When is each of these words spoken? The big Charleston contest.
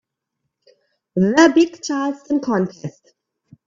The 1.15 1.51
big 1.53 1.83
Charleston 1.83 2.39
contest. 2.39 3.13